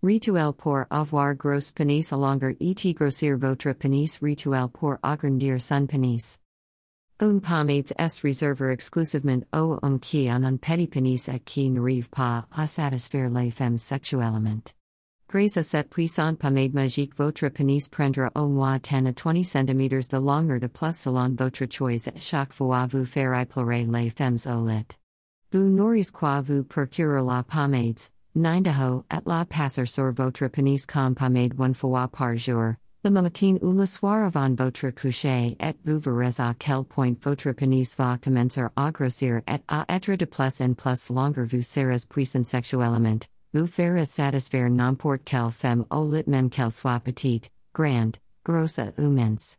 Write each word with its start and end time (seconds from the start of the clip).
Rituel 0.00 0.52
pour 0.52 0.84
avoir 0.90 1.34
grosse 1.34 1.72
penis 1.72 2.12
longer 2.12 2.56
et 2.60 2.94
grossir 2.94 3.36
votre 3.36 3.72
penis 3.72 4.20
rituel 4.22 4.68
pour 4.68 4.96
agrandir 5.02 5.60
son 5.60 5.88
penis. 5.88 6.38
Un 7.18 7.40
pomades 7.40 7.92
est 7.98 8.22
réservé 8.22 8.70
exclusivement 8.70 9.42
aux 9.52 9.76
hommes 9.82 9.98
qui 9.98 10.28
ont 10.30 10.44
un 10.44 10.56
petit 10.56 10.86
penis 10.86 11.28
et 11.28 11.40
qui 11.40 11.68
n'arrivent 11.68 12.10
pas 12.10 12.46
à 12.52 12.68
satisfaire 12.68 13.28
les 13.30 13.50
femmes 13.50 13.76
sexuellement. 13.76 14.62
Grâce 15.28 15.56
à 15.56 15.64
cette 15.64 15.90
puissante 15.90 16.38
pommade 16.38 16.74
magique, 16.74 17.16
votre 17.16 17.48
penis 17.48 17.88
prendra 17.88 18.30
au 18.36 18.46
moins 18.46 18.78
10 18.78 18.94
à 18.94 19.12
20 19.32 19.42
cm 19.42 19.88
de 19.88 20.16
longueur 20.16 20.60
de 20.60 20.68
plus 20.68 20.96
selon 20.96 21.34
votre 21.36 21.66
choix 21.68 21.92
et 21.92 22.12
chaque 22.14 22.52
fois 22.52 22.86
vous 22.86 23.04
ferez 23.04 23.46
pleurer 23.46 23.84
les 23.84 24.10
femmes 24.10 24.38
au 24.46 24.64
lit. 24.64 24.86
Vous 25.50 25.68
n'aurez 25.68 26.04
quoi 26.12 26.40
vous 26.40 26.62
procurer 26.62 27.20
la 27.20 27.42
pommades, 27.42 28.10
Nindaho, 28.34 29.04
at 29.10 29.26
la 29.26 29.44
passer 29.44 29.86
sur 29.86 30.12
votre 30.12 30.48
penis 30.48 30.86
comme 30.86 31.14
pommade 31.14 31.58
one 31.58 31.74
fois 31.74 32.08
par 32.08 32.36
jour, 32.36 32.76
le 33.04 33.10
matin 33.10 33.58
ou 33.62 33.72
le 33.72 33.86
soir 33.86 34.26
avant 34.26 34.54
votre 34.54 34.90
coucher, 34.90 35.56
et 35.60 35.74
vous 35.84 35.98
verrez 35.98 36.40
à 36.40 36.54
quel 36.58 36.84
point 36.84 37.16
votre 37.22 37.52
penis 37.52 37.94
va 37.96 38.18
commencer 38.18 38.66
à 38.76 38.90
grossir 38.90 39.40
et 39.48 39.62
à 39.68 39.84
être 39.88 40.14
de 40.14 40.24
plus 40.24 40.60
en 40.60 40.74
plus 40.74 41.10
longer 41.10 41.44
vous 41.44 41.62
serez 41.62 42.06
puissant 42.08 42.44
sexuellement, 42.44 43.20
vous 43.54 43.66
ferez 43.66 44.04
satisfaire 44.04 44.70
n'importe 44.70 45.24
quelle 45.24 45.50
femme 45.50 45.84
au 45.90 46.10
lit 46.10 46.24
même 46.26 46.50
qu'elle 46.50 46.70
soit 46.70 47.00
petite, 47.00 47.50
grande, 47.72 48.16
grosse 48.44 48.80
ou 48.98 49.10
mince. 49.10 49.58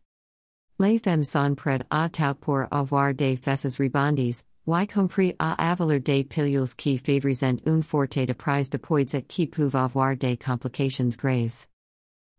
Les 0.79 0.99
femmes 0.99 1.23
sont 1.23 1.55
prêtes 1.55 1.85
à 1.89 2.07
tout 2.07 2.35
pour 2.39 2.63
avoir 2.71 3.13
des 3.13 3.35
fesses 3.35 3.77
rebondies, 3.79 4.43
y 4.73 4.87
compris 4.87 5.35
à 5.39 5.71
avaler 5.71 5.99
des 5.99 6.23
pilules 6.23 6.75
qui 6.77 6.97
favorisent 6.97 7.43
une 7.65 7.83
forte 7.83 8.17
de 8.17 8.33
prise 8.33 8.69
de 8.69 8.77
poids 8.77 9.13
et 9.13 9.23
qui 9.23 9.47
peuvent 9.47 9.75
avoir 9.75 10.15
des 10.15 10.37
complications 10.37 11.09
graves. 11.17 11.67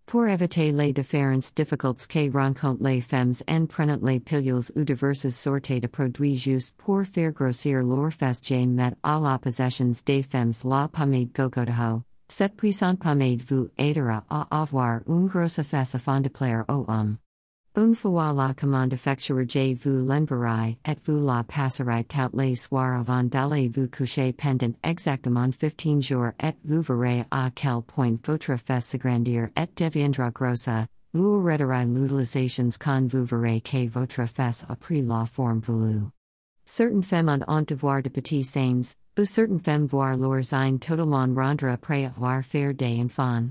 Pour 0.06 0.26
éviter 0.26 0.72
les 0.72 0.92
différentes 0.92 1.54
difficultés 1.54 2.08
que 2.08 2.32
rencontrent 2.32 2.82
les 2.82 3.00
femmes 3.00 3.32
en 3.46 3.66
prenant 3.66 4.00
les 4.02 4.20
pilules 4.20 4.72
ou 4.74 4.84
diverses 4.84 5.28
sortes 5.28 5.70
de 5.80 5.86
produits 5.86 6.36
juste 6.36 6.74
pour 6.76 7.04
faire 7.04 7.32
grossir 7.32 7.82
leur 7.84 8.12
fesses 8.12 8.40
j'ai 8.42 8.66
met 8.66 8.94
à 9.04 9.20
la 9.20 9.38
possession 9.38 9.92
des 10.04 10.24
femmes 10.24 10.52
la 10.64 10.88
pommade 10.88 11.32
Gogodaho. 11.32 12.02
Cette 12.28 12.56
puissante 12.56 12.98
pommade 12.98 13.42
vous 13.42 13.68
aidera 13.78 14.24
à 14.28 14.46
avoir 14.62 15.00
une 15.06 15.26
grosse 15.26 15.62
fesse 15.62 15.94
afin 15.94 16.20
de 16.20 16.28
plaire 16.28 16.64
aux 16.68 16.84
hommes. 16.88 17.18
Fois 17.72 18.32
la 18.32 18.52
commande 18.52 18.92
effectuée 18.92 19.46
je 19.48 19.74
vous 19.74 20.04
l'enverrai 20.04 20.76
et 20.84 20.96
vous 21.06 21.24
la 21.24 21.44
passerai 21.44 22.04
tout 22.04 22.36
les 22.36 22.56
soirs 22.56 23.00
avant 23.00 23.22
d'aller 23.22 23.68
vous 23.68 23.86
coucher 23.86 24.32
pendant 24.32 24.74
exactement 24.82 25.50
15 25.52 26.00
jours 26.02 26.32
et 26.42 26.56
vous 26.64 26.82
verrez 26.82 27.24
à 27.30 27.50
quel 27.54 27.82
point 27.82 28.18
votre 28.24 28.56
fesse 28.56 28.86
s'agrandir 28.86 29.50
et 29.56 29.68
deviendra 29.76 30.30
grosse, 30.32 30.68
vous 31.14 31.46
arrêterez 31.46 31.86
l'utilisation 31.86 32.70
quand 32.80 33.06
vous 33.06 33.24
verrez 33.24 33.60
que 33.60 33.88
votre 33.88 34.26
fesse 34.26 34.66
a 34.68 34.74
pris 34.74 35.02
la 35.02 35.24
forme 35.24 35.60
voulue. 35.60 36.10
Certaines 36.64 37.04
femmes 37.04 37.44
ont 37.46 37.62
devoir 37.62 38.02
de 38.02 38.08
petits 38.08 38.44
seins, 38.44 38.96
ou 39.16 39.24
certaines 39.24 39.60
femmes 39.60 39.86
voir 39.86 40.16
leurs 40.16 40.44
seins 40.44 40.78
totalement 40.78 41.32
rendre 41.34 41.68
après 41.68 42.04
avoir 42.04 42.42
fait 42.42 42.74
des 42.74 43.00
enfants. 43.00 43.50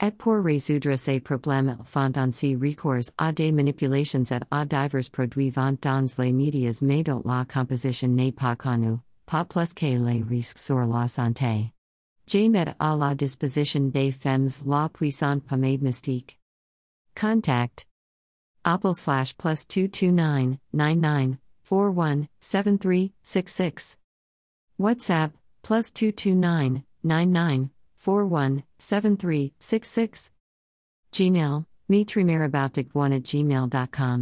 Et 0.00 0.12
pour 0.12 0.44
résoudre 0.44 0.96
ces 0.96 1.20
problèmes, 1.20 1.76
font 1.84 2.12
ainsi 2.16 2.54
recours 2.54 3.10
à 3.18 3.32
des 3.32 3.50
manipulations 3.50 4.22
et 4.30 4.40
à 4.50 4.64
divers 4.64 5.10
produits 5.10 5.50
vont 5.50 5.76
dans 5.82 6.06
les 6.18 6.32
médias 6.32 6.78
mais 6.82 7.02
dont 7.02 7.22
la 7.24 7.44
composition 7.44 8.08
n'est 8.08 8.30
pas 8.30 8.54
connue, 8.54 8.98
pas 9.26 9.44
plus 9.44 9.74
que 9.74 9.86
les 9.86 10.22
risques 10.22 10.58
sur 10.58 10.86
la 10.86 11.08
santé. 11.08 11.72
J'ai 12.28 12.48
met 12.48 12.74
à 12.78 12.94
la 12.94 13.14
disposition 13.14 13.90
des 13.90 14.12
femmes 14.12 14.48
la 14.66 14.88
puissante 14.88 15.42
pommade 15.44 15.82
mystique. 15.82 16.38
Contact 17.16 17.86
Apple 18.64 18.94
slash 18.94 19.34
plus 19.36 19.66
229 19.66 20.58
99 20.72 21.36
41 21.64 22.28
7366. 22.40 23.96
WhatsApp 24.78 25.32
plus 25.62 25.92
229 25.92 26.82
99 27.02 27.77
417366. 28.04 30.30
Gmail, 31.12 31.64
mitrimaraboutdic1 31.90 33.16
at 33.16 33.24
gmail.com. 33.30 34.20